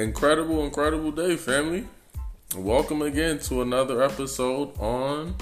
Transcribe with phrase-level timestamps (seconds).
[0.00, 1.86] Incredible, incredible day, family.
[2.56, 5.36] Welcome again to another episode on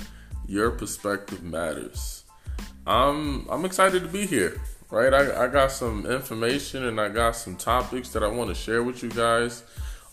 [0.48, 2.24] Your Perspective Matters.
[2.84, 4.60] I'm I'm excited to be here.
[4.90, 8.54] Right, I, I got some information and I got some topics that I want to
[8.54, 9.62] share with you guys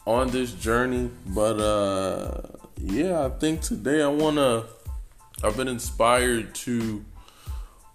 [0.06, 1.10] on this journey.
[1.26, 2.42] But uh
[2.78, 4.66] yeah, I think today I wanna
[5.44, 7.04] I've been inspired to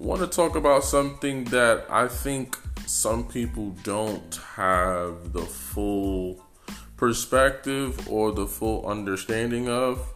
[0.01, 6.43] want to talk about something that I think some people don't have the full
[7.01, 10.07] perspective or the full understanding of.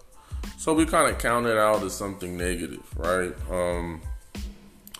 [0.58, 3.32] So we kind of count it out as something negative, right?
[3.50, 4.02] Um,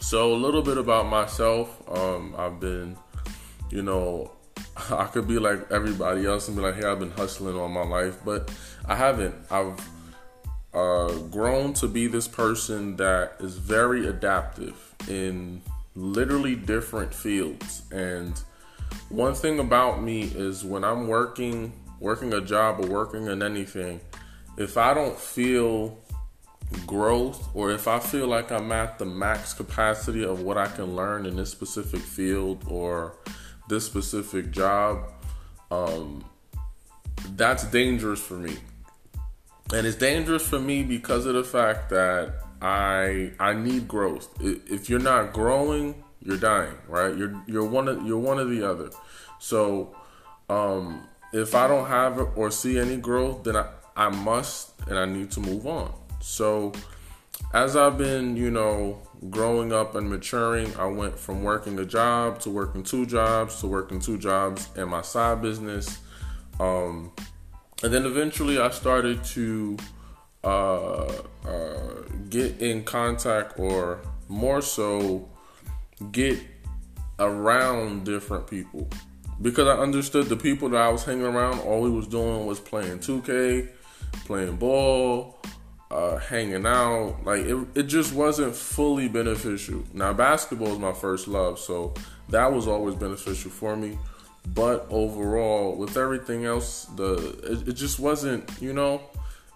[0.00, 1.82] so a little bit about myself.
[1.88, 2.96] Um, I've been,
[3.70, 4.32] you know,
[4.90, 7.84] I could be like everybody else and be like, hey, I've been hustling all my
[7.84, 8.50] life, but
[8.86, 9.34] I haven't.
[9.50, 9.78] I've
[10.72, 15.60] uh, grown to be this person that is very adaptive in
[15.94, 17.82] literally different fields.
[17.92, 18.40] And
[19.08, 24.00] one thing about me is when I'm working, working a job or working in anything,
[24.56, 25.98] if I don't feel
[26.86, 30.96] growth or if I feel like I'm at the max capacity of what I can
[30.96, 33.16] learn in this specific field or
[33.68, 35.12] this specific job,
[35.70, 36.24] um,
[37.36, 38.56] that's dangerous for me.
[39.72, 44.28] And it's dangerous for me because of the fact that I I need growth.
[44.40, 47.16] If you're not growing, you're dying, right?
[47.16, 48.90] You're you're one of you're one of the other.
[49.38, 49.94] So
[50.48, 55.04] um, if I don't have or see any growth, then I, I must and I
[55.04, 55.92] need to move on.
[56.20, 56.72] So
[57.52, 62.40] as I've been, you know, growing up and maturing, I went from working a job
[62.40, 65.98] to working two jobs to working two jobs in my side business.
[66.58, 67.12] Um,
[67.82, 69.76] and then eventually I started to
[70.42, 71.06] uh,
[71.44, 75.28] uh, get in contact or more so
[76.12, 76.38] get
[77.18, 78.88] around different people
[79.40, 82.60] because I understood the people that I was hanging around, all we was doing was
[82.60, 83.68] playing 2K,
[84.26, 85.40] playing ball,
[85.90, 87.24] uh, hanging out.
[87.24, 89.84] Like it, it just wasn't fully beneficial.
[89.92, 91.94] Now basketball is my first love, so
[92.28, 93.98] that was always beneficial for me.
[94.46, 99.00] But overall, with everything else, the it, it just wasn't, you know,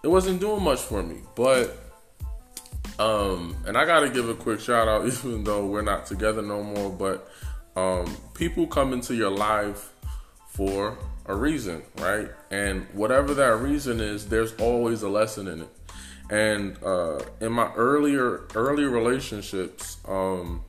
[0.03, 1.17] it wasn't doing much for me.
[1.35, 1.88] But
[2.99, 6.61] um, and I gotta give a quick shout out, even though we're not together no
[6.61, 6.89] more.
[6.89, 7.31] But
[7.75, 9.93] um, people come into your life
[10.49, 12.29] for a reason, right?
[12.51, 15.69] And whatever that reason is, there's always a lesson in it.
[16.29, 20.63] And uh, in my earlier early relationships, um,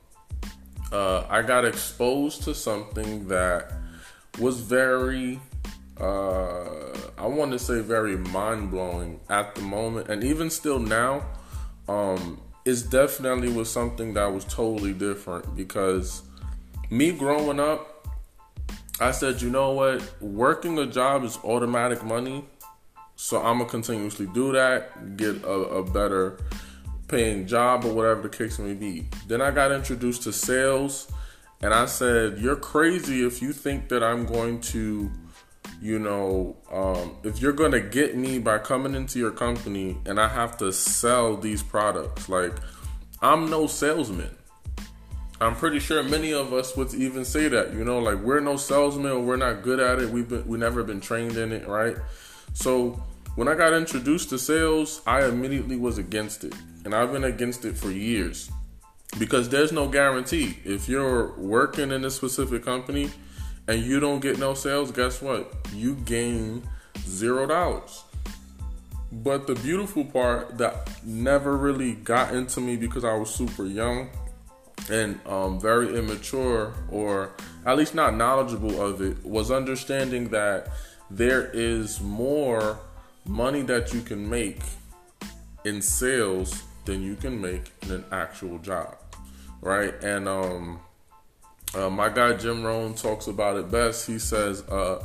[0.91, 3.71] uh, I got exposed to something that
[4.39, 5.39] was very
[5.99, 11.23] uh, I want to say very mind blowing at the moment, and even still now,
[11.87, 16.21] um, it definitely was something that was totally different because
[16.89, 18.07] me growing up,
[18.99, 22.45] I said, you know what, working a job is automatic money,
[23.15, 26.37] so I'm gonna continuously do that, get a, a better
[27.07, 29.07] paying job or whatever the case may be.
[29.27, 31.11] Then I got introduced to sales,
[31.61, 35.11] and I said, you're crazy if you think that I'm going to
[35.81, 40.27] you know, um, if you're gonna get me by coming into your company and I
[40.27, 42.53] have to sell these products, like
[43.21, 44.35] I'm no salesman.
[45.39, 48.57] I'm pretty sure many of us would even say that, you know, like we're no
[48.57, 50.09] salesman we're not good at it.
[50.09, 51.97] We've been we never been trained in it, right?
[52.53, 53.01] So
[53.35, 56.53] when I got introduced to sales, I immediately was against it.
[56.85, 58.51] And I've been against it for years.
[59.17, 60.57] Because there's no guarantee.
[60.63, 63.09] If you're working in a specific company,
[63.67, 65.53] and you don't get no sales, guess what?
[65.73, 66.67] You gain
[66.99, 68.03] zero dollars.
[69.11, 74.09] But the beautiful part that never really got into me because I was super young
[74.89, 77.31] and um, very immature, or
[77.65, 80.69] at least not knowledgeable of it, was understanding that
[81.09, 82.79] there is more
[83.25, 84.61] money that you can make
[85.65, 88.97] in sales than you can make in an actual job,
[89.61, 89.93] right?
[90.03, 90.79] And um,
[91.75, 94.07] uh, my guy Jim Rohn talks about it best.
[94.07, 95.03] He says, uh,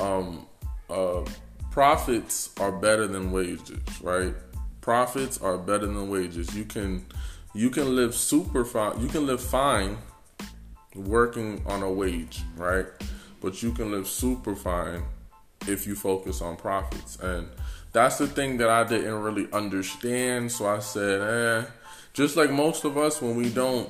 [0.00, 0.46] um,
[0.90, 1.24] uh,
[1.70, 4.34] "Profits are better than wages, right?
[4.80, 6.56] Profits are better than wages.
[6.56, 7.06] You can,
[7.54, 9.00] you can live super fine.
[9.00, 9.98] You can live fine
[10.94, 12.86] working on a wage, right?
[13.40, 15.04] But you can live super fine
[15.68, 17.16] if you focus on profits.
[17.20, 17.48] And
[17.92, 20.50] that's the thing that I didn't really understand.
[20.50, 21.70] So I said, eh."
[22.12, 23.88] Just like most of us, when we don't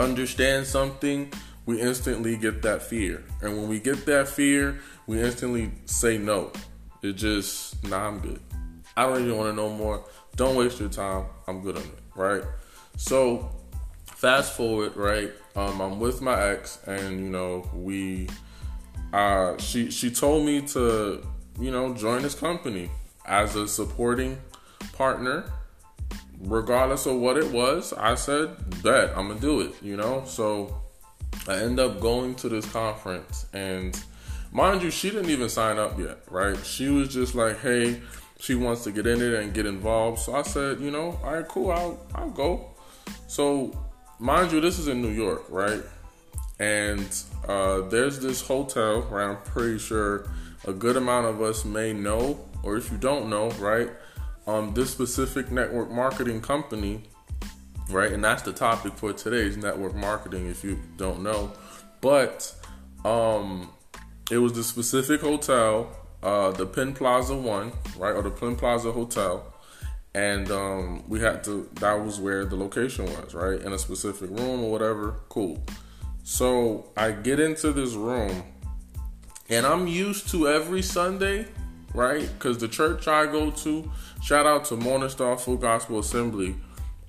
[0.00, 1.32] understand something,
[1.66, 3.24] we instantly get that fear.
[3.42, 6.52] And when we get that fear, we instantly say no.
[7.02, 8.40] It just, nah, I'm good.
[8.96, 10.04] I don't even want to know more.
[10.36, 11.26] Don't waste your time.
[11.46, 12.42] I'm good on it, right?
[12.96, 13.50] So,
[14.06, 15.30] fast forward, right?
[15.56, 18.28] Um, I'm with my ex, and you know, we
[19.12, 21.26] uh, she she told me to
[21.58, 22.90] you know join this company
[23.26, 24.38] as a supporting
[24.92, 25.44] partner
[26.40, 28.50] regardless of what it was i said
[28.82, 30.22] bet i'm gonna do it you know?
[30.26, 30.80] So
[31.46, 34.00] i end up going to this conference and
[34.52, 36.56] mind you she didn't even sign up yet right?
[36.64, 38.00] She was just like hey
[38.38, 40.20] she wants to get in it and get involved.
[40.20, 42.70] So i said you know all right cool i'll, I'll go.
[43.26, 43.78] So
[44.18, 45.82] mind you this is in new york right?
[46.58, 47.08] And
[47.48, 50.30] uh, there's this hotel where I'm pretty sure
[50.66, 53.88] a good amount of us may know, or if you don't know, right?
[54.50, 57.04] Um, this specific network marketing company,
[57.88, 58.10] right?
[58.10, 60.48] And that's the topic for today's network marketing.
[60.48, 61.52] If you don't know,
[62.00, 62.52] but
[63.04, 63.70] um,
[64.28, 68.90] it was the specific hotel, uh, the Penn Plaza one, right, or the Penn Plaza
[68.90, 69.54] Hotel,
[70.14, 71.68] and um, we had to.
[71.74, 75.14] That was where the location was, right, in a specific room or whatever.
[75.28, 75.62] Cool.
[76.24, 78.42] So I get into this room,
[79.48, 81.46] and I'm used to every Sunday,
[81.94, 82.28] right?
[82.36, 86.56] Because the church I go to, shout out to Morning Star Full Gospel Assembly.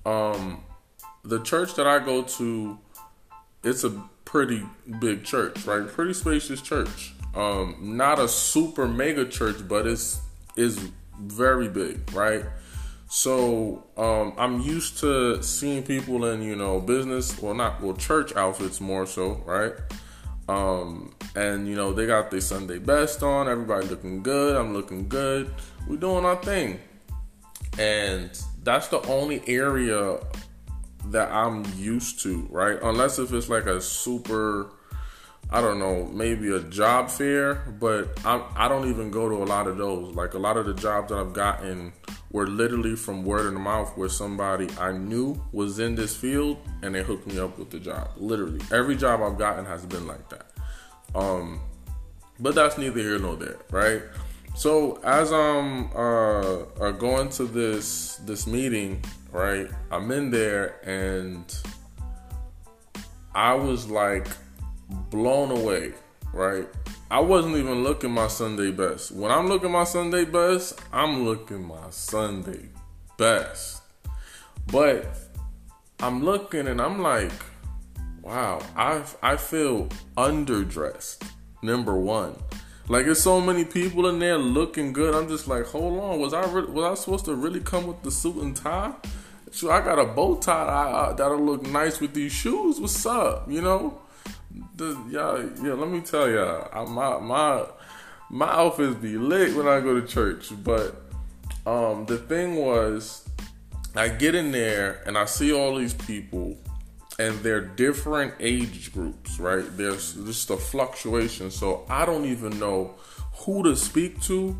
[0.04, 0.62] Um,
[1.24, 2.78] the church that I go to,
[3.62, 3.90] it's a
[4.24, 4.62] pretty
[4.98, 5.86] big church, right?
[5.86, 7.14] Pretty spacious church.
[7.34, 10.20] Um, not a super mega church, but it's
[10.56, 12.44] is very big, right?
[13.08, 18.34] So um, I'm used to seeing people in you know business, well not well church
[18.34, 19.72] outfits more so, right?
[20.48, 23.48] Um, and you know they got their Sunday best on.
[23.48, 24.56] Everybody looking good.
[24.56, 25.52] I'm looking good.
[25.86, 26.80] We're doing our thing,
[27.78, 28.30] and
[28.62, 30.18] that's the only area
[31.06, 32.78] that I'm used to, right?
[32.82, 34.70] Unless if it's like a super
[35.54, 39.44] I don't know, maybe a job fair, but I, I don't even go to a
[39.44, 40.14] lot of those.
[40.14, 41.92] Like a lot of the jobs that I've gotten
[42.30, 46.94] were literally from word of mouth where somebody I knew was in this field and
[46.94, 48.12] they hooked me up with the job.
[48.16, 48.60] Literally.
[48.72, 50.46] Every job I've gotten has been like that.
[51.14, 51.60] Um,
[52.40, 54.02] but that's neither here nor there, right?
[54.54, 59.68] So as I'm uh, going to this this meeting, right?
[59.90, 61.44] I'm in there and
[63.34, 64.28] I was like
[65.10, 65.94] blown away,
[66.32, 66.68] right?
[67.10, 69.10] I wasn't even looking my Sunday best.
[69.12, 72.68] When I'm looking my Sunday best, I'm looking my Sunday
[73.18, 73.82] best.
[74.66, 75.06] But
[76.00, 77.32] I'm looking and I'm like,
[78.20, 81.22] wow, I I feel underdressed.
[81.62, 82.36] Number one,
[82.88, 85.14] like there's so many people in there looking good.
[85.14, 88.02] I'm just like, hold on, was I re- was I supposed to really come with
[88.02, 88.94] the suit and tie?
[89.50, 92.80] So I got a bow tie I, that'll look nice with these shoes.
[92.80, 93.50] What's up?
[93.50, 94.00] You know
[94.76, 95.74] the y'all, yeah.
[95.74, 97.64] Let me tell y'all, my my
[98.30, 100.50] my outfits be lit when I go to church.
[100.64, 101.02] But
[101.66, 103.28] um, the thing was,
[103.94, 106.56] I get in there and I see all these people,
[107.22, 109.64] and they're different age groups, right?
[109.76, 112.94] There's just a fluctuation, so I don't even know
[113.44, 114.56] who to speak to.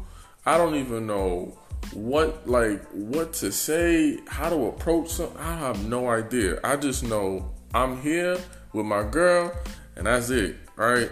[0.46, 1.58] I don't even know
[1.92, 5.32] what like what to say, how to approach some.
[5.38, 6.60] I have no idea.
[6.62, 8.38] I just know I'm here
[8.72, 9.52] with my girl
[9.96, 11.10] and that's it, right?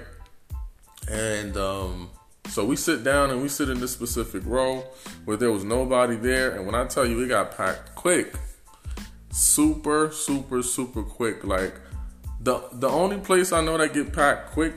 [1.08, 2.10] And um,
[2.46, 4.84] so we sit down and we sit in this specific row
[5.24, 8.34] where there was nobody there, and when I tell you it got packed quick,
[9.30, 11.44] super, super, super quick.
[11.44, 11.74] Like
[12.40, 14.74] the the only place I know that get packed quick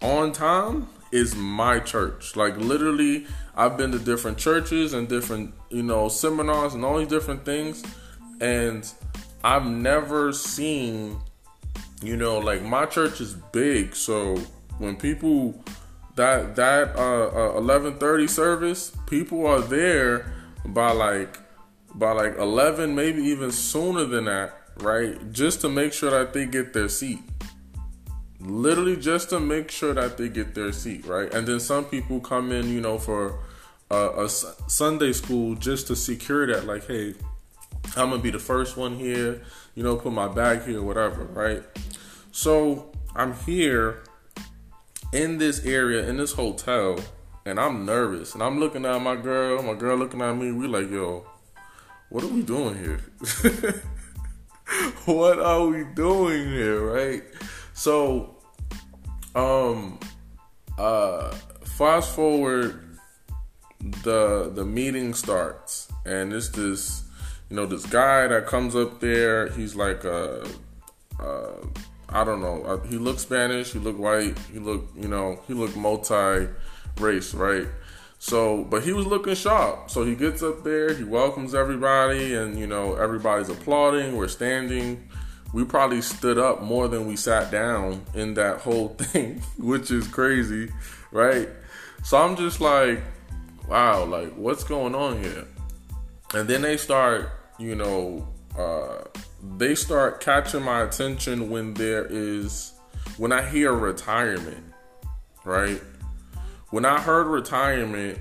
[0.00, 2.36] on time is my church.
[2.36, 3.26] Like literally,
[3.56, 7.82] I've been to different churches and different you know seminars and all these different things,
[8.40, 8.90] and
[9.44, 11.20] I've never seen
[12.02, 14.36] you know, like my church is big, so
[14.78, 15.54] when people
[16.16, 20.32] that that uh, uh 11:30 service, people are there
[20.66, 21.38] by like
[21.94, 25.32] by like 11, maybe even sooner than that, right?
[25.32, 27.20] Just to make sure that they get their seat.
[28.40, 31.32] Literally just to make sure that they get their seat, right?
[31.32, 33.38] And then some people come in, you know, for
[33.90, 37.14] a, a Sunday school just to secure that, like, hey,
[37.96, 39.42] I'm gonna be the first one here,
[39.74, 41.62] you know, put my bag here, whatever, right?
[42.32, 44.02] So I'm here
[45.12, 46.98] in this area, in this hotel,
[47.44, 48.34] and I'm nervous.
[48.34, 50.52] And I'm looking at my girl, my girl looking at me.
[50.52, 51.26] We like, yo,
[52.12, 53.00] what are we doing here?
[55.06, 57.22] what are we doing here, right?
[57.72, 58.36] So,
[59.34, 59.98] um,
[60.76, 61.30] uh,
[61.64, 62.98] fast forward,
[64.04, 67.04] the the meeting starts, and it's this,
[67.48, 69.48] you know, this guy that comes up there.
[69.48, 70.46] He's like a,
[71.18, 71.54] a
[72.10, 72.62] I don't know.
[72.64, 73.72] Uh, he looked Spanish.
[73.72, 74.38] He looked white.
[74.52, 77.68] He looked, you know, he looked multi-race, right?
[78.24, 79.90] So, but he was looking sharp.
[79.90, 80.94] So he gets up there.
[80.94, 84.16] He welcomes everybody, and you know, everybody's applauding.
[84.16, 85.08] We're standing,
[85.52, 90.06] we probably stood up more than we sat down in that whole thing, which is
[90.06, 90.70] crazy,
[91.10, 91.48] right?
[92.04, 93.00] So I'm just like,
[93.68, 95.44] wow, like what's going on here?
[96.32, 99.02] And then they start, you know, uh,
[99.56, 102.72] they start catching my attention when there is,
[103.16, 104.64] when I hear retirement,
[105.44, 105.82] right?
[106.72, 108.18] When I heard retirement,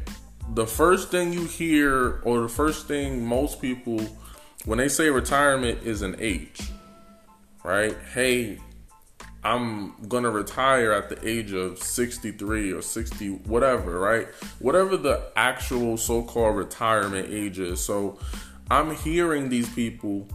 [0.55, 4.01] the first thing you hear, or the first thing most people,
[4.65, 6.59] when they say retirement, is an age,
[7.63, 7.95] right?
[8.13, 8.59] Hey,
[9.41, 14.27] I'm gonna retire at the age of 63 or 60, whatever, right?
[14.59, 17.79] Whatever the actual so called retirement age is.
[17.79, 18.19] So
[18.69, 20.27] I'm hearing these people,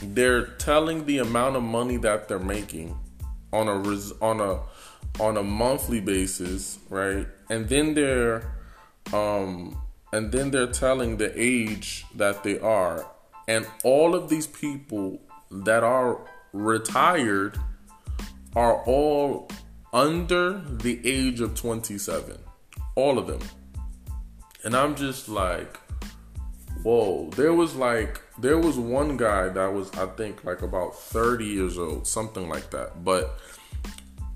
[0.00, 2.96] they're telling the amount of money that they're making
[3.52, 4.60] on a on a
[5.20, 7.26] on a monthly basis, right?
[7.50, 8.50] And then they're
[9.12, 9.76] um
[10.12, 13.06] and then they're telling the age that they are.
[13.46, 16.18] And all of these people that are
[16.52, 17.58] retired
[18.56, 19.48] are all
[19.92, 22.38] under the age of 27.
[22.94, 23.40] All of them.
[24.64, 25.78] And I'm just like,
[26.82, 27.30] whoa.
[27.30, 31.78] There was like, there was one guy that was, I think, like about 30 years
[31.78, 33.04] old, something like that.
[33.04, 33.38] But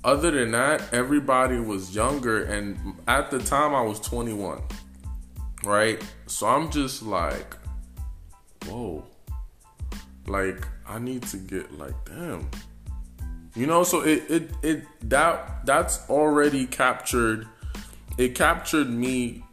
[0.05, 2.45] other than that, everybody was younger.
[2.45, 4.63] And at the time, I was 21.
[5.65, 6.03] Right?
[6.27, 7.57] So I'm just like,
[8.67, 9.05] whoa.
[10.27, 12.49] Like, I need to get like, damn
[13.57, 17.47] you know, so it it it that that's already captured.
[18.19, 19.44] It captured me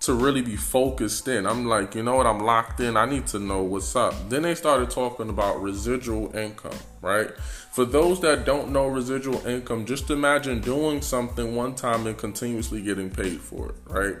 [0.00, 1.44] to really be focused in.
[1.46, 2.26] I'm like, you know what?
[2.26, 2.96] I'm locked in.
[2.96, 4.14] I need to know what's up.
[4.28, 7.30] Then they started talking about residual income, right?
[7.72, 12.80] For those that don't know residual income, just imagine doing something one time and continuously
[12.80, 14.16] getting paid for it, right?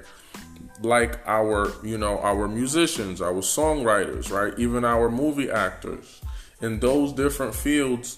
[0.80, 4.58] Like our, you know, our musicians, our songwriters, right?
[4.58, 6.20] Even our movie actors.
[6.60, 8.16] In those different fields,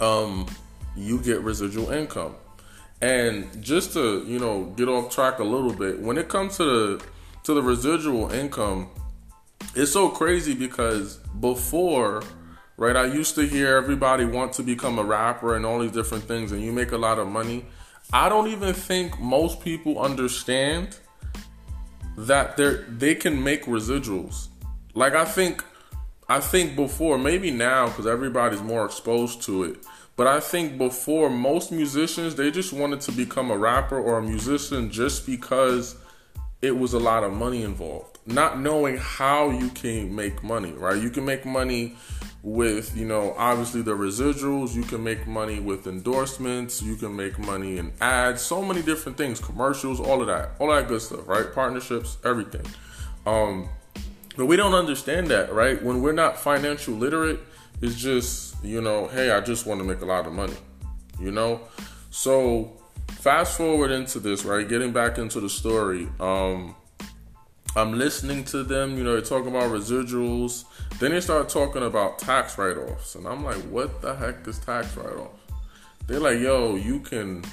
[0.00, 0.46] um,
[0.96, 2.36] you get residual income.
[3.00, 6.64] And just to you know get off track a little bit, when it comes to
[6.64, 7.04] the
[7.44, 8.90] to the residual income,
[9.74, 12.22] it's so crazy because before,
[12.76, 16.24] right, I used to hear everybody want to become a rapper and all these different
[16.24, 17.66] things, and you make a lot of money.
[18.12, 20.96] I don't even think most people understand
[22.16, 24.48] that they they can make residuals.
[24.94, 25.64] Like I think
[26.28, 29.76] I think before, maybe now because everybody's more exposed to it.
[30.18, 34.22] But I think before, most musicians they just wanted to become a rapper or a
[34.22, 35.94] musician just because
[36.60, 40.72] it was a lot of money involved, not knowing how you can make money.
[40.72, 41.00] Right?
[41.00, 41.94] You can make money
[42.42, 44.74] with you know obviously the residuals.
[44.74, 46.82] You can make money with endorsements.
[46.82, 48.42] You can make money in ads.
[48.42, 51.28] So many different things, commercials, all of that, all that good stuff.
[51.28, 51.46] Right?
[51.54, 52.66] Partnerships, everything.
[53.24, 53.68] Um,
[54.36, 55.80] but we don't understand that, right?
[55.80, 57.38] When we're not financial literate,
[57.80, 60.56] it's just, you know, hey, I just want to make a lot of money,
[61.20, 61.60] you know?
[62.10, 62.72] So
[63.08, 64.68] fast forward into this, right?
[64.68, 66.08] Getting back into the story.
[66.18, 66.74] Um,
[67.76, 70.64] I'm listening to them, you know, they're talking about residuals.
[70.98, 73.14] Then they start talking about tax write offs.
[73.14, 75.38] And I'm like, what the heck is tax write off?
[76.06, 77.44] They're like, yo, you can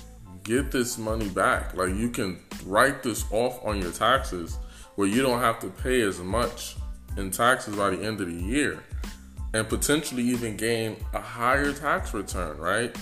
[0.43, 1.75] get this money back.
[1.75, 4.57] Like, you can write this off on your taxes
[4.95, 6.77] where you don't have to pay as much
[7.17, 8.81] in taxes by the end of the year
[9.55, 12.93] and potentially even gain a higher tax return, right?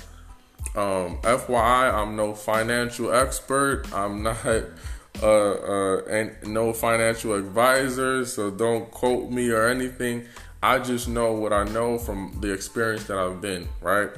[0.75, 3.91] Um, FYI, I'm no financial expert.
[3.91, 10.25] I'm not uh, uh, and no financial advisor, so don't quote me or anything.
[10.61, 14.11] I just know what I know from the experience that I've been, right?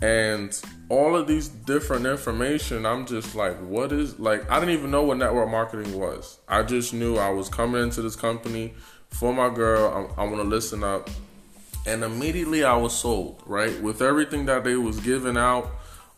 [0.00, 4.48] And all of these different information, I'm just like, what is like?
[4.48, 6.38] I didn't even know what network marketing was.
[6.46, 8.74] I just knew I was coming into this company
[9.08, 10.14] for my girl.
[10.16, 11.10] I, I want to listen up,
[11.88, 13.42] and immediately I was sold.
[13.46, 15.70] Right with everything that they was giving out,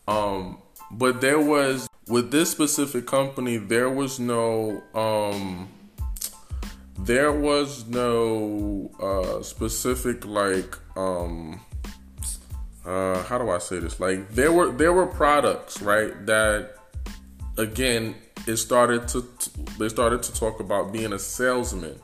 [0.08, 0.58] um,
[0.90, 5.68] but there was with this specific company, there was no um,
[6.98, 11.60] there was no uh, specific like um
[12.84, 14.00] uh, how do I say this?
[14.00, 16.76] Like there were there were products right that
[17.56, 18.14] again
[18.46, 19.26] it started to
[19.78, 21.98] they started to talk about being a salesman,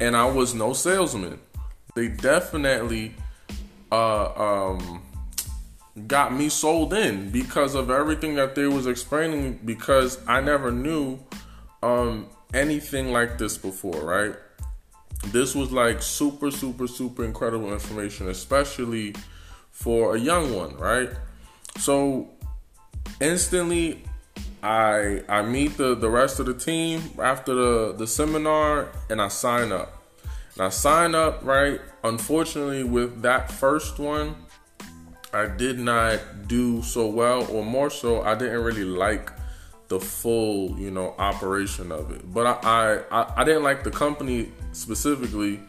[0.00, 1.38] and I was no salesman.
[2.00, 3.12] They definitely
[3.92, 5.02] uh, um,
[6.06, 9.60] got me sold in because of everything that they was explaining.
[9.66, 11.18] Because I never knew
[11.82, 14.34] um, anything like this before, right?
[15.26, 19.14] This was like super, super, super incredible information, especially
[19.70, 21.10] for a young one, right?
[21.76, 22.30] So
[23.20, 24.04] instantly
[24.62, 29.28] I I meet the, the rest of the team after the, the seminar and I
[29.28, 29.99] sign up.
[30.60, 31.80] I signed up, right?
[32.04, 34.36] Unfortunately, with that first one,
[35.32, 39.32] I did not do so well, or more so, I didn't really like
[39.88, 42.32] the full, you know, operation of it.
[42.32, 45.60] But I, I, I didn't like the company specifically,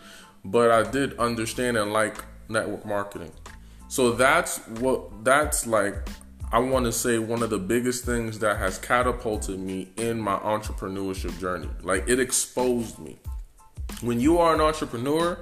[0.45, 3.31] but I did understand and like network marketing.
[3.87, 5.95] So that's what that's like.
[6.53, 10.35] I want to say one of the biggest things that has catapulted me in my
[10.37, 11.69] entrepreneurship journey.
[11.81, 13.19] Like it exposed me.
[14.01, 15.39] When you are an entrepreneur,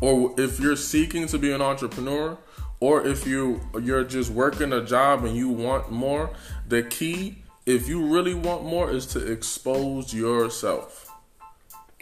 [0.00, 2.38] or if you're seeking to be an entrepreneur,
[2.80, 6.30] or if you you're just working a job and you want more,
[6.66, 11.08] the key if you really want more is to expose yourself.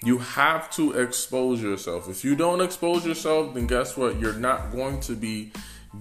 [0.03, 2.09] You have to expose yourself.
[2.09, 4.19] If you don't expose yourself, then guess what?
[4.19, 5.53] You're not going to be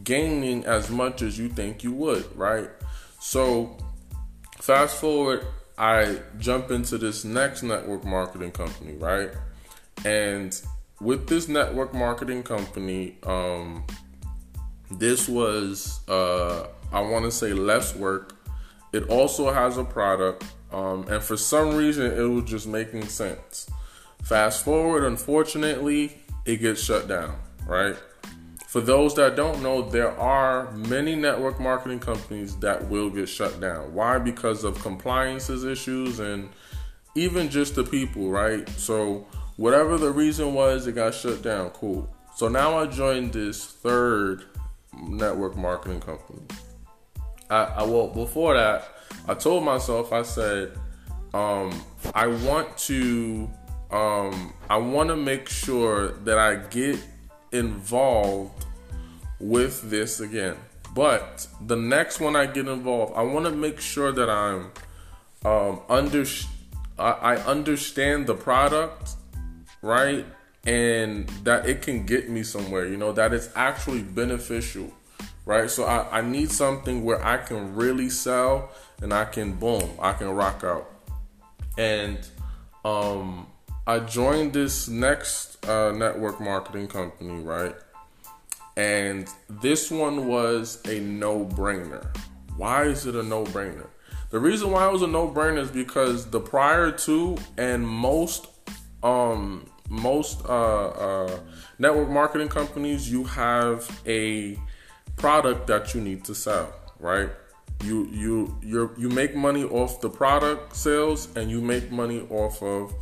[0.06, 2.70] gaining as much as you think you would, right?
[3.20, 3.76] So,
[4.62, 5.46] fast forward,
[5.78, 9.32] I jump into this next network marketing company, right?
[10.06, 10.60] And
[11.02, 13.86] with this network marketing company, um,
[14.92, 18.36] this was, uh, I want to say, less work.
[18.92, 23.70] It also has a product, um, and for some reason, it was just making sense.
[24.24, 27.36] Fast forward, unfortunately, it gets shut down,
[27.68, 27.96] right?
[28.68, 33.60] For those that don't know, there are many network marketing companies that will get shut
[33.60, 33.94] down.
[33.94, 34.20] Why?
[34.20, 36.50] Because of compliances issues and
[37.16, 38.70] even just the people, right?
[38.70, 39.26] So,
[39.60, 41.70] whatever the reason was, it got shut down.
[41.72, 42.10] Cool.
[42.34, 44.46] So now I joined this third
[44.98, 46.40] network marketing company.
[47.50, 48.88] I, I well before that,
[49.28, 50.72] I told myself I said,
[51.34, 51.84] um,
[52.16, 53.50] I want to
[53.92, 56.98] um, I want to make sure that I get
[57.52, 58.66] involved
[59.40, 60.56] with this again.
[60.96, 64.72] But the next one I get involved, I want to make sure that I'm
[65.44, 66.26] um, under
[66.98, 69.16] I, I understand the product,
[69.82, 70.26] right?
[70.66, 74.94] And that it can get me somewhere, you know, that it's actually beneficial
[75.50, 75.72] right?
[75.72, 78.70] So I, I need something where I can really sell
[79.02, 80.88] and I can boom, I can rock out.
[81.76, 82.20] And
[82.86, 83.48] um,
[83.88, 87.76] I joined this next uh, network marketing company, right?
[88.78, 92.06] And this one was a no brainer.
[92.56, 93.88] Why is it a no brainer?
[94.30, 98.48] The reason why it was a no brainer is because the prior two and most
[99.02, 101.40] um most uh, uh,
[101.80, 104.58] network marketing companies, you have a
[105.18, 107.30] product that you need to sell, right?
[107.84, 112.62] You you you you make money off the product sales and you make money off
[112.62, 112.94] of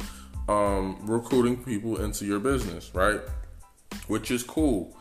[0.47, 3.21] um, recruiting people into your business, right?
[4.08, 4.95] Which is cool.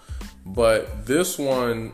[0.45, 1.93] But this one,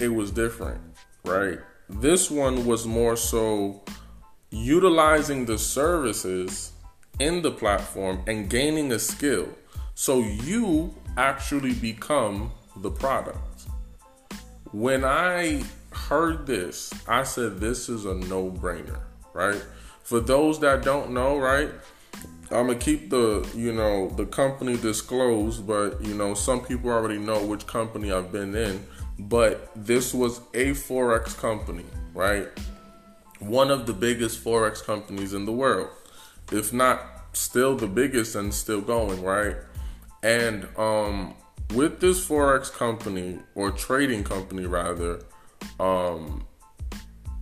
[0.00, 0.80] it was different,
[1.24, 1.58] right?
[1.88, 3.82] This one was more so
[4.50, 6.72] utilizing the services
[7.18, 9.48] in the platform and gaining a skill.
[9.94, 13.66] So you actually become the product.
[14.72, 19.00] When I heard this, I said, this is a no brainer,
[19.34, 19.62] right?
[20.02, 21.70] For those that don't know, right?
[22.52, 27.18] I'm gonna keep the you know the company disclosed, but you know some people already
[27.18, 28.84] know which company I've been in.
[29.20, 32.48] But this was a forex company, right?
[33.38, 35.90] One of the biggest forex companies in the world,
[36.50, 39.56] if not still the biggest and still going, right?
[40.22, 41.34] And um,
[41.74, 45.20] with this forex company or trading company rather,
[45.78, 46.46] um,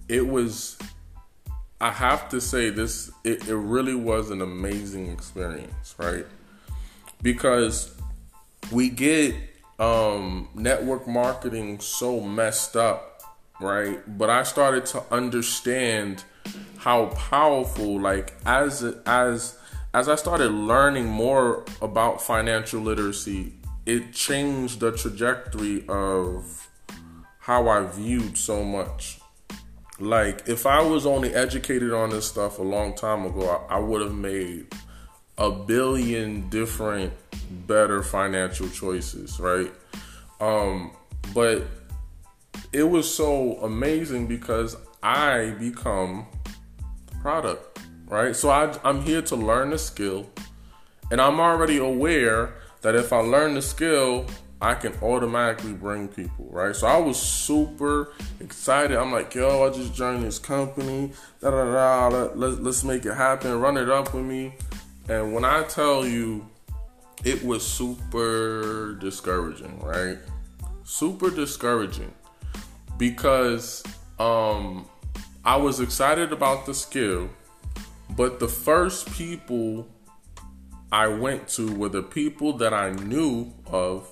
[0.08, 0.78] it was
[1.80, 6.26] I have to say this it, it really was an amazing experience, right?
[7.22, 7.94] Because
[8.72, 9.34] we get
[9.78, 13.22] um, network marketing so messed up,
[13.60, 14.00] right?
[14.18, 16.24] But I started to understand
[16.78, 19.58] how powerful like as as
[19.94, 23.54] as I started learning more about financial literacy,
[23.86, 26.68] it changed the trajectory of
[27.38, 29.18] how I viewed so much
[30.00, 33.78] like if I was only educated on this stuff a long time ago, I, I
[33.78, 34.66] would have made
[35.36, 37.12] a billion different
[37.66, 39.72] better financial choices, right?
[40.40, 40.92] Um,
[41.34, 41.64] but
[42.72, 46.26] it was so amazing because I become
[47.20, 48.34] product, right?
[48.34, 50.26] So I, I'm here to learn the skill,
[51.10, 54.26] and I'm already aware that if I learn the skill,
[54.60, 56.74] I can automatically bring people, right?
[56.74, 58.96] So I was super excited.
[58.96, 61.12] I'm like, yo, I just joined this company.
[61.40, 62.08] Da da da.
[62.08, 63.60] Let, let, let's make it happen.
[63.60, 64.54] Run it up with me.
[65.08, 66.48] And when I tell you,
[67.24, 70.18] it was super discouraging, right?
[70.84, 72.12] Super discouraging
[72.96, 73.84] because
[74.18, 74.86] um,
[75.48, 77.30] I was excited about the skill,
[78.14, 79.88] but the first people
[80.92, 84.06] I went to were the people that I knew of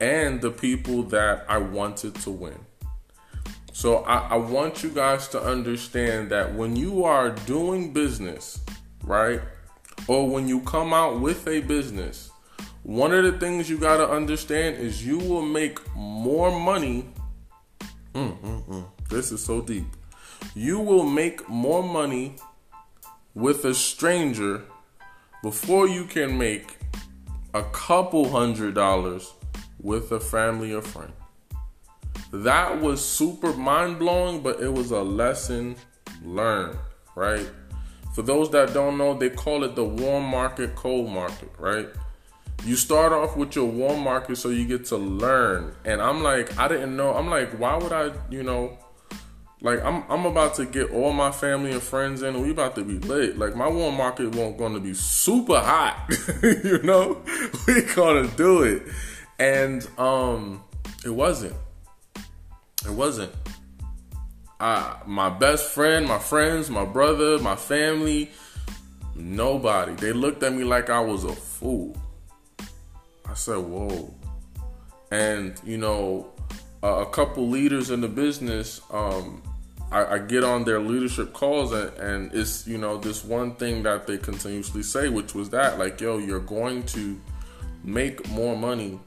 [0.00, 2.58] and the people that I wanted to win.
[3.72, 8.58] So I, I, want you guys to understand that when you are doing business,
[9.04, 9.42] right,
[10.08, 12.32] or when you come out with a business,
[12.82, 17.06] one of the things you got to understand is you will make more money.
[18.12, 18.84] Mm, mm, mm.
[19.08, 19.86] This is so deep.
[20.54, 22.36] You will make more money
[23.34, 24.62] with a stranger
[25.42, 26.76] before you can make
[27.52, 29.32] a couple hundred dollars
[29.80, 31.12] with a family or friend.
[32.32, 35.76] That was super mind blowing, but it was a lesson
[36.24, 36.78] learned,
[37.14, 37.48] right?
[38.14, 41.88] For those that don't know, they call it the warm market, cold market, right?
[42.64, 45.74] You start off with your warm market so you get to learn.
[45.84, 47.12] And I'm like, I didn't know.
[47.12, 48.78] I'm like, why would I, you know,
[49.64, 52.74] like I'm I'm about to get all my family and friends in, and we about
[52.74, 53.38] to be lit.
[53.38, 56.06] Like my warm market won't gonna be super hot,
[56.42, 57.22] you know.
[57.66, 58.82] We gonna do it,
[59.38, 60.62] and um,
[61.02, 61.56] it wasn't.
[62.84, 63.32] It wasn't.
[64.60, 68.32] I my best friend, my friends, my brother, my family,
[69.14, 69.94] nobody.
[69.94, 71.96] They looked at me like I was a fool.
[73.24, 74.12] I said, "Whoa,"
[75.10, 76.28] and you know,
[76.82, 78.82] a couple leaders in the business.
[78.90, 79.40] Um,
[79.92, 83.82] I, I, get on their leadership calls and, and it's you know this one thing
[83.84, 87.20] that they continuously say, which was that like yo, you're going to
[87.84, 88.98] make more money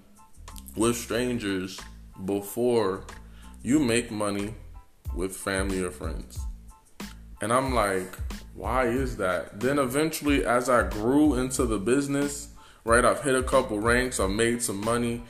[0.75, 1.79] with strangers
[2.25, 3.03] before
[3.63, 4.53] you make money
[5.15, 6.39] with family or friends.
[7.41, 8.17] And I'm like,
[8.55, 9.59] why is that?
[9.59, 12.49] Then eventually, as I grew into the business,
[12.83, 15.23] right, I've hit a couple ranks, I've made some money,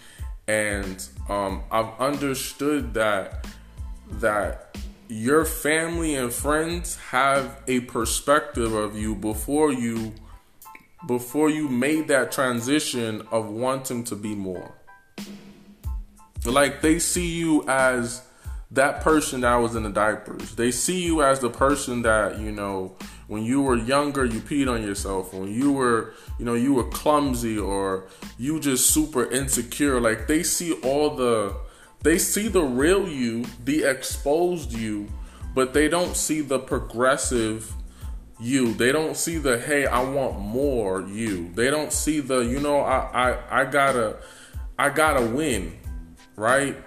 [0.47, 3.45] and um, I've understood that
[4.09, 4.77] that
[5.09, 10.13] your family and friends have a perspective of you before you
[11.05, 14.73] before you made that transition of wanting to be more.
[16.43, 18.23] Like they see you as
[18.71, 20.55] that person that was in the diapers.
[20.55, 22.95] They see you as the person that, you know,
[23.27, 25.33] when you were younger, you peed on yourself.
[25.33, 30.01] When you were, you know, you were clumsy or you just super insecure.
[30.01, 31.55] Like they see all the
[32.01, 35.07] they see the real you, the exposed you,
[35.53, 37.73] but they don't see the progressive
[38.39, 38.73] you.
[38.73, 41.51] They don't see the hey, I want more you.
[41.53, 44.17] They don't see the you know I I I gotta
[44.77, 45.77] I gotta win,
[46.35, 46.77] right?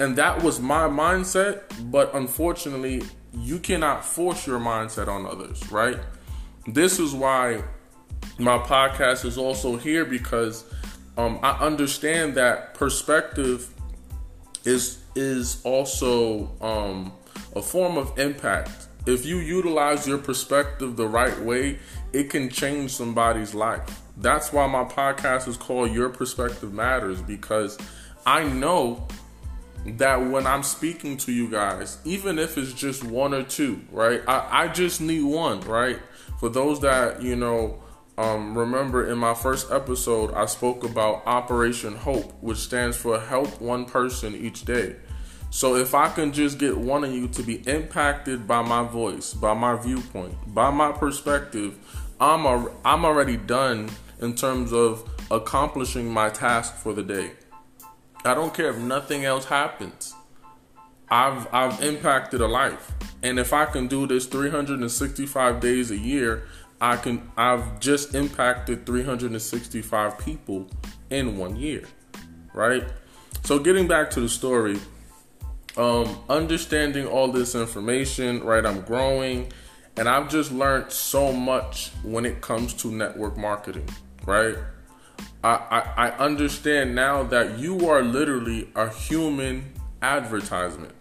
[0.00, 5.98] And that was my mindset, but unfortunately, you cannot force your mindset on others, right?
[6.66, 7.62] This is why
[8.38, 10.64] my podcast is also here because
[11.16, 13.72] um, I understand that perspective
[14.64, 17.12] is is also um,
[17.56, 18.86] a form of impact.
[19.06, 21.78] If you utilize your perspective the right way,
[22.12, 24.02] it can change somebody's life.
[24.16, 27.78] That's why my podcast is called Your Perspective Matters because
[28.26, 29.06] I know
[29.86, 34.20] that when I'm speaking to you guys, even if it's just one or two, right?
[34.26, 35.98] I, I just need one, right?
[36.40, 37.82] For those that, you know,
[38.18, 43.60] um, remember in my first episode, I spoke about Operation Hope, which stands for Help
[43.60, 44.96] One Person Each Day.
[45.50, 49.34] So if I can just get one of you to be impacted by my voice,
[49.34, 51.78] by my viewpoint, by my perspective,
[52.20, 53.88] I'm a, I'm already done
[54.20, 57.30] in terms of accomplishing my task for the day.
[58.24, 60.12] I don't care if nothing else happens.
[61.08, 62.92] I've I've impacted a life.
[63.22, 66.46] And if I can do this 365 days a year,
[66.80, 70.68] I can I've just impacted 365 people
[71.10, 71.84] in one year,
[72.54, 72.84] right?
[73.44, 74.78] So getting back to the story,
[75.76, 78.64] um, understanding all this information, right?
[78.64, 79.52] I'm growing,
[79.96, 83.88] and I've just learned so much when it comes to network marketing,
[84.26, 84.56] right?
[85.42, 85.54] I,
[85.96, 90.92] I, I understand now that you are literally a human advertisement.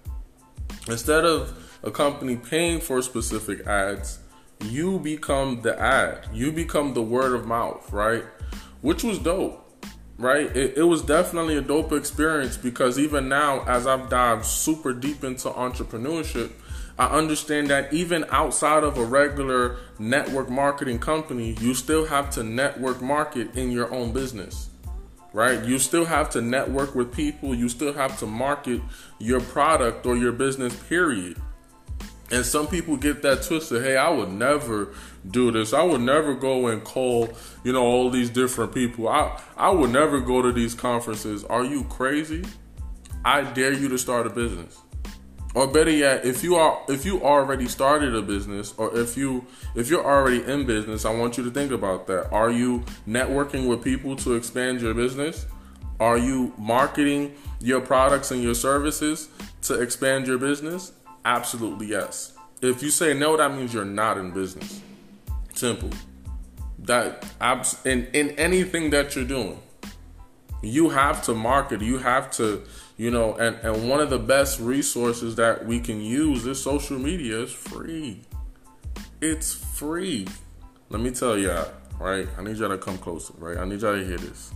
[0.87, 4.19] Instead of a company paying for specific ads,
[4.61, 6.27] you become the ad.
[6.33, 8.23] You become the word of mouth, right?
[8.81, 9.85] Which was dope,
[10.17, 10.55] right?
[10.55, 15.23] It, it, was definitely a dope experience because even now, as I've dived super deep
[15.23, 16.51] into entrepreneurship,
[16.99, 22.43] I understand that even outside of a regular network marketing company, you still have to
[22.43, 24.69] network market in your own business.
[25.33, 25.63] Right?
[25.63, 28.81] You still have to network with people, you still have to market
[29.19, 31.37] your product or your business, period.
[32.31, 33.83] And some people get that twisted.
[33.83, 34.93] Hey, I would never
[35.29, 35.73] do this.
[35.73, 37.29] I would never go and call,
[37.63, 39.07] you know, all these different people.
[39.09, 41.43] I I would never go to these conferences.
[41.45, 42.45] Are you crazy?
[43.25, 44.77] I dare you to start a business.
[45.55, 49.45] or better yet, if you are if you already started a business, or if you
[49.75, 52.31] if you're already in business, I want you to think about that.
[52.31, 55.45] Are you networking with people to expand your business?
[55.99, 59.29] Are you marketing your products and your services
[59.63, 60.91] to expand your business?
[61.27, 62.31] Absolutely yes.
[62.61, 64.79] If you say no, that means you're not in business.
[65.53, 65.89] Simple.
[66.79, 69.59] That abs- in in anything that you're doing,
[70.61, 71.81] you have to market.
[71.81, 72.63] You have to,
[72.95, 76.97] you know, and and one of the best resources that we can use is social
[76.97, 77.41] media.
[77.41, 78.21] It's free.
[79.19, 80.27] It's free.
[80.87, 82.25] Let me tell y'all, right?
[82.37, 83.57] I need y'all to come closer, right?
[83.57, 84.51] I need y'all to hear this.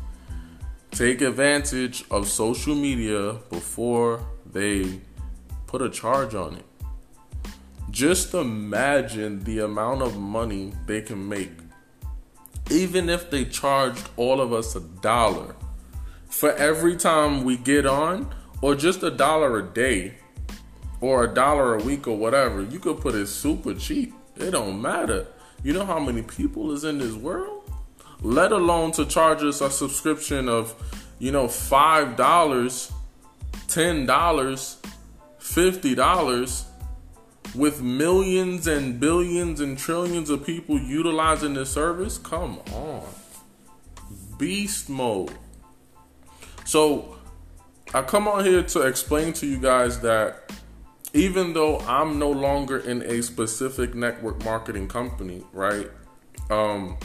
[0.91, 5.01] Take advantage of social media before they
[5.71, 6.65] put a charge on it.
[7.91, 11.53] Just imagine the amount of money they can make.
[12.69, 15.55] Even if they charged all of us a dollar
[16.27, 20.15] for every time we get on, or just a dollar a day,
[20.99, 24.13] or a dollar a week, or whatever, you could put it super cheap.
[24.35, 25.25] It don't matter.
[25.63, 27.63] You know how many people is in this world?
[28.21, 30.75] Let alone to charge us a subscription of,
[31.19, 32.91] you know, five dollars,
[35.41, 36.65] ten dollars, fifty dollars
[37.55, 43.03] with millions and billions and trillions of people utilizing this service, come on.
[44.37, 45.33] Beast mode.
[46.65, 47.17] So,
[47.93, 50.51] I come on here to explain to you guys that
[51.13, 55.89] even though I'm no longer in a specific network marketing company, right?
[56.49, 56.97] Um,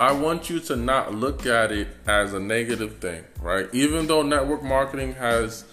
[0.00, 3.68] I want you to not look at it as a negative thing, right?
[3.74, 5.64] Even though network marketing has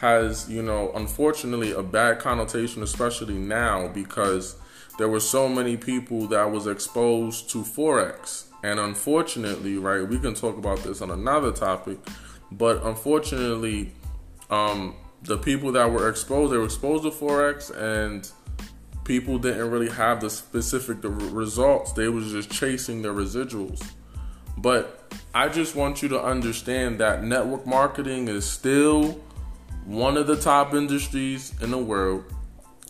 [0.00, 4.56] has, you know, unfortunately a bad connotation, especially now because
[4.96, 8.44] there were so many people that was exposed to Forex.
[8.62, 11.98] And unfortunately, right, we can talk about this on another topic,
[12.50, 13.92] but unfortunately,
[14.48, 18.30] um, the people that were exposed, they were exposed to Forex and
[19.04, 21.92] people didn't really have the specific the results.
[21.92, 23.86] They was just chasing the residuals.
[24.56, 29.20] But I just want you to understand that network marketing is still
[29.84, 32.24] one of the top industries in the world.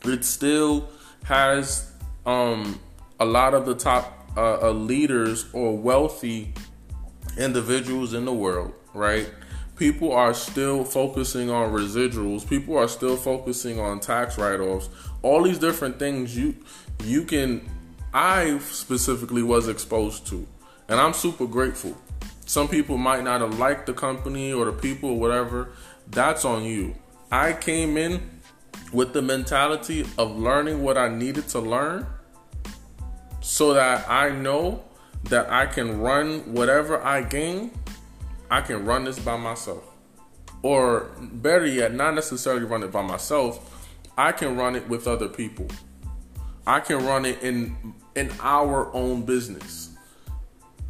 [0.04, 0.88] It still
[1.24, 1.92] has
[2.26, 2.80] um,
[3.18, 6.54] a lot of the top uh, uh, leaders or wealthy
[7.36, 9.30] individuals in the world, right?
[9.76, 12.48] People are still focusing on residuals.
[12.48, 14.88] People are still focusing on tax write-offs.
[15.22, 16.54] All these different things you
[17.02, 17.62] you can
[18.12, 20.46] I specifically was exposed to.
[20.88, 21.96] And I'm super grateful.
[22.44, 25.70] Some people might not have liked the company or the people or whatever,
[26.10, 26.94] that's on you.
[27.30, 28.40] I came in
[28.92, 32.06] with the mentality of learning what I needed to learn
[33.40, 34.84] so that I know
[35.24, 37.72] that I can run whatever I gain,
[38.50, 39.84] I can run this by myself.
[40.62, 45.28] Or better yet, not necessarily run it by myself, I can run it with other
[45.28, 45.68] people.
[46.66, 49.89] I can run it in in our own business.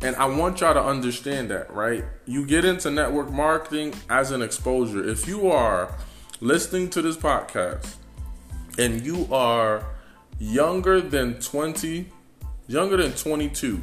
[0.02, 2.04] And I want y'all to understand that, right?
[2.24, 5.06] You get into network marketing as an exposure.
[5.06, 5.94] If you are
[6.40, 7.96] listening to this podcast
[8.78, 9.84] and you are
[10.38, 12.08] younger than 20,
[12.66, 13.82] younger than 22,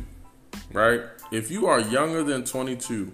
[0.73, 1.01] right?
[1.31, 3.11] If you are younger than 22,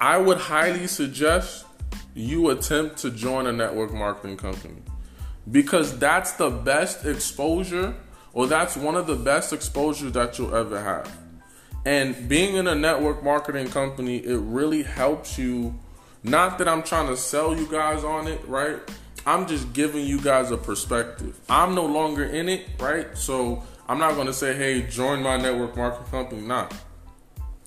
[0.00, 1.66] I would highly suggest
[2.14, 4.80] you attempt to join a network marketing company
[5.50, 7.94] because that's the best exposure
[8.34, 11.10] or that's one of the best exposures that you'll ever have.
[11.86, 15.74] And being in a network marketing company, it really helps you.
[16.22, 18.78] Not that I'm trying to sell you guys on it, right?
[19.26, 21.38] I'm just giving you guys a perspective.
[21.48, 23.06] I'm no longer in it, right?
[23.16, 26.40] So I'm not going to say, hey, join my network marketing company.
[26.42, 26.68] Nah.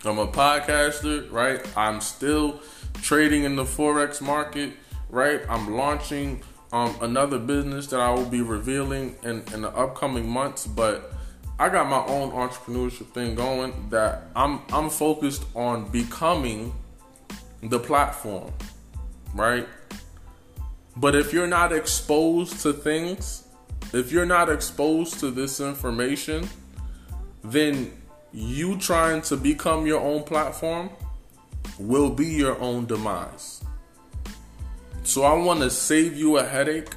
[0.03, 1.65] I'm a podcaster, right?
[1.75, 2.59] I'm still
[3.01, 4.73] trading in the Forex market,
[5.09, 5.41] right?
[5.49, 10.67] I'm launching um, another business that I will be revealing in, in the upcoming months.
[10.67, 11.13] But
[11.59, 16.73] I got my own entrepreneurship thing going that I'm I'm focused on becoming
[17.63, 18.51] the platform,
[19.33, 19.67] right?
[20.95, 23.47] But if you're not exposed to things,
[23.93, 26.47] if you're not exposed to this information,
[27.43, 27.91] then
[28.33, 30.89] you trying to become your own platform
[31.79, 33.56] will be your own demise.
[35.07, 36.89] So I want to save you a headache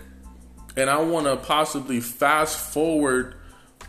[0.77, 3.37] and I want to possibly fast forward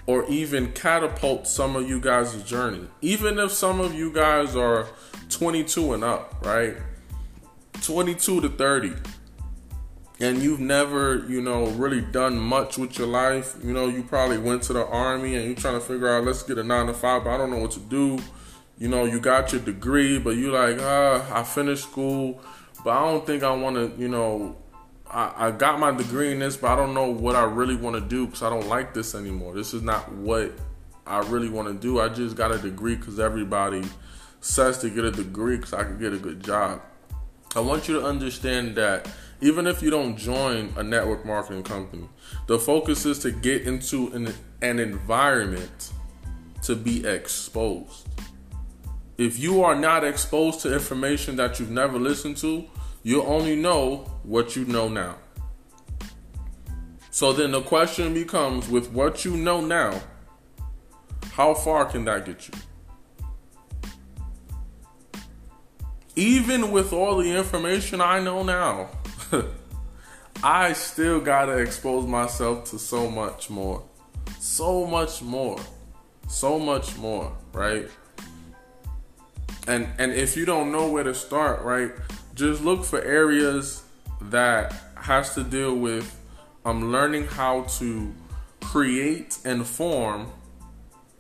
[0.06, 2.88] or even catapult some of you guys' journey.
[3.02, 4.88] Even if some of you guys are
[5.32, 6.78] 22 and up, right?
[7.82, 8.94] 22 to 30.
[10.20, 13.56] And you've never, you know, really done much with your life.
[13.64, 16.44] You know, you probably went to the army and you're trying to figure out, let's
[16.44, 18.20] get a nine to five, but I don't know what to do.
[18.78, 22.40] You know, you got your degree, but you're like, ah, I finished school
[22.84, 24.56] but I don't think I want to, you know,
[25.08, 27.96] I, I got my degree in this, but I don't know what I really want
[27.96, 29.54] to do because I don't like this anymore.
[29.54, 30.52] This is not what
[31.06, 32.00] I really want to do.
[32.00, 33.84] I just got a degree because everybody
[34.40, 36.82] says to get a degree because I can get a good job.
[37.56, 39.10] I want you to understand that
[39.42, 42.08] even if you don't join a network marketing company,
[42.48, 45.92] the focus is to get into an, an environment
[46.64, 48.08] to be exposed.
[49.22, 52.66] If you are not exposed to information that you've never listened to,
[53.04, 55.18] you only know what you know now.
[57.12, 60.02] So then the question becomes with what you know now,
[61.34, 62.54] how far can that get you?
[66.16, 68.90] Even with all the information I know now,
[70.44, 73.84] I still gotta expose myself to so much more.
[74.40, 75.60] So much more.
[76.28, 77.88] So much more, right?
[79.72, 81.92] And and if you don't know where to start, right,
[82.36, 83.84] just look for areas
[84.20, 86.20] that has to deal with
[86.66, 88.14] um learning how to
[88.62, 90.30] create and form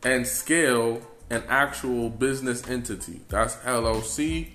[0.04, 3.22] and scale an actual business entity.
[3.30, 4.50] That's LLC,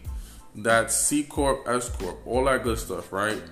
[0.54, 3.42] that's C Corp, S Corp, all that good stuff, right?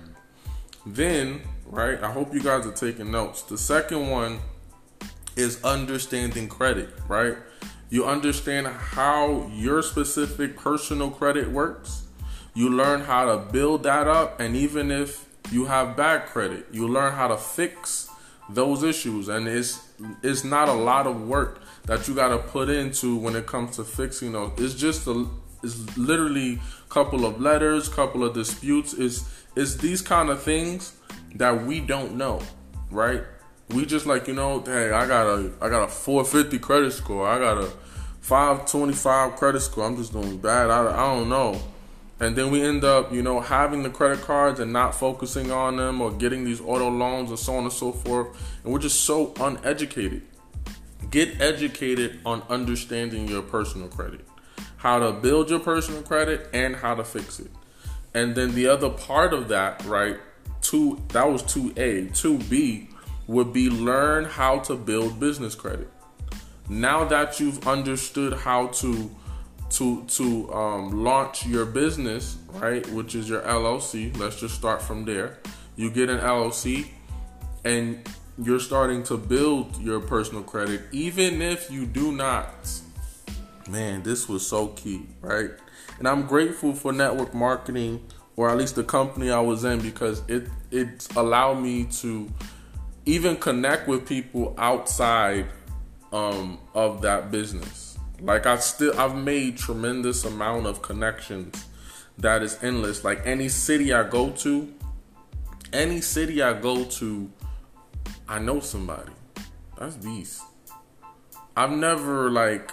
[0.85, 3.41] Then, right, I hope you guys are taking notes.
[3.41, 4.39] The second one
[5.35, 7.35] is understanding credit, right?
[7.89, 12.03] You understand how your specific personal credit works.
[12.53, 16.87] You learn how to build that up, and even if you have bad credit, you
[16.87, 18.09] learn how to fix
[18.49, 19.27] those issues.
[19.27, 19.81] And it's
[20.23, 23.75] it's not a lot of work that you got to put into when it comes
[23.75, 24.51] to fixing those.
[24.57, 25.27] It's just a
[25.63, 28.93] it's literally a couple of letters, couple of disputes.
[28.93, 30.93] It's it's these kind of things
[31.35, 32.41] that we don't know,
[32.89, 33.23] right?
[33.69, 37.27] We just like you know, hey, I got a I got a 450 credit score.
[37.27, 37.71] I got a
[38.21, 39.85] 525 credit score.
[39.85, 40.69] I'm just doing bad.
[40.69, 41.61] I, I don't know.
[42.19, 45.75] And then we end up, you know, having the credit cards and not focusing on
[45.75, 48.27] them or getting these auto loans and so on and so forth.
[48.63, 50.21] And we're just so uneducated.
[51.11, 54.21] Get educated on understanding your personal credit,
[54.77, 57.51] how to build your personal credit, and how to fix it.
[58.13, 60.17] And then the other part of that, right?
[60.61, 62.11] Two that was 2A.
[62.11, 62.87] 2B
[63.27, 65.89] would be learn how to build business credit.
[66.69, 69.11] Now that you've understood how to
[69.71, 74.15] to to um, launch your business, right, which is your LLC.
[74.17, 75.39] Let's just start from there.
[75.75, 76.87] You get an LLC,
[77.63, 78.07] and
[78.37, 82.69] you're starting to build your personal credit, even if you do not.
[83.69, 85.51] Man, this was so key, right?
[85.97, 90.21] And I'm grateful for network marketing, or at least the company I was in, because
[90.27, 92.29] it it allowed me to
[93.05, 95.45] even connect with people outside
[96.11, 97.85] um, of that business
[98.21, 101.65] like I still I've made tremendous amount of connections
[102.17, 103.03] that is endless.
[103.03, 104.73] Like any city I go to,
[105.73, 107.31] any city I go to,
[108.27, 109.11] I know somebody.
[109.77, 110.41] That's beast.
[111.57, 112.71] I've never like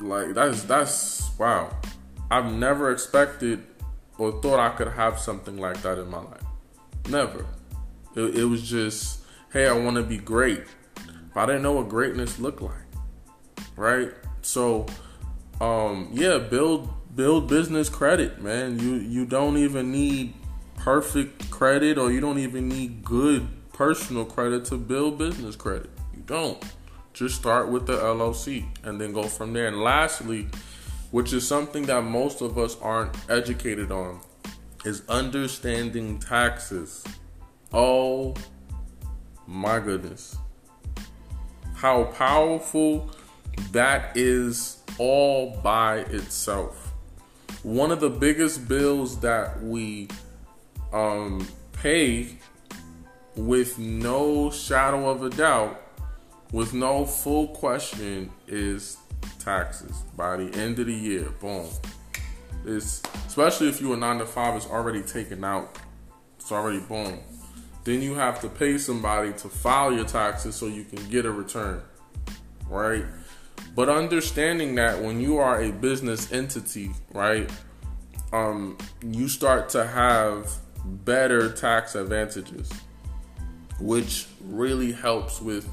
[0.00, 1.76] like that's that's wow.
[2.30, 3.64] I've never expected
[4.18, 6.44] or thought I could have something like that in my life.
[7.08, 7.46] Never.
[8.28, 9.20] It, it was just,
[9.52, 10.64] hey, I want to be great.
[11.34, 12.90] But I didn't know what greatness looked like
[13.80, 14.12] right?
[14.42, 14.86] So,
[15.60, 18.78] um, yeah, build build business credit, man.
[18.78, 20.34] You you don't even need
[20.76, 25.90] perfect credit, or you don't even need good personal credit to build business credit.
[26.14, 26.62] You don't.
[27.12, 29.66] Just start with the LLC and then go from there.
[29.66, 30.46] And lastly,
[31.10, 34.20] which is something that most of us aren't educated on,
[34.84, 37.04] is understanding taxes.
[37.72, 38.34] Oh
[39.46, 40.36] my goodness.
[41.74, 43.10] How powerful
[43.72, 46.92] that is all by itself.
[47.62, 50.08] One of the biggest bills that we
[50.92, 52.38] um, pay
[53.36, 55.80] with no shadow of a doubt,
[56.52, 58.96] with no full question, is
[59.38, 60.02] taxes.
[60.16, 61.66] By the end of the year, boom.
[62.64, 65.78] It's especially if you're a nine to five, it's already taken out.
[66.38, 67.20] It's already boom.
[67.84, 71.30] Then you have to pay somebody to file your taxes so you can get a
[71.30, 71.82] return.
[72.68, 73.04] Right?
[73.74, 77.50] But understanding that when you are a business entity, right,
[78.32, 80.50] um, you start to have
[80.84, 82.70] better tax advantages,
[83.78, 85.68] which really helps with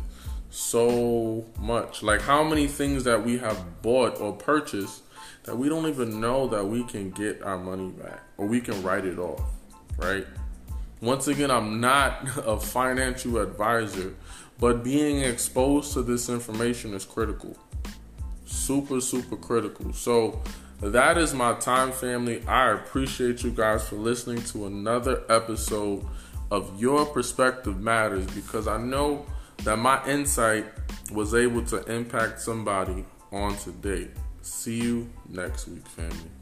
[0.50, 2.04] so much.
[2.04, 5.04] Like how many things that we have bought or purchased
[5.44, 8.82] that we don't even know that we can get our money back or we can
[8.84, 9.42] write it off,
[9.98, 10.26] right?
[11.02, 14.16] Once again, I'm not a financial advisor,
[14.60, 17.56] but being exposed to this information is critical
[18.48, 19.94] super super critical.
[19.94, 20.42] So
[20.82, 22.44] that is my time, family.
[22.48, 26.06] I appreciate you guys for listening to another episode
[26.52, 29.26] of Your Perspective Matters because I know
[29.64, 30.66] that my insight
[31.12, 34.10] was able to impact somebody on today.
[34.42, 36.37] See you next week, family.